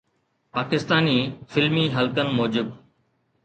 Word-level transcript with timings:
پاڪستاني 0.53 1.17
فلمي 1.51 1.85
حلقن 1.95 2.27
موجب 2.37 2.67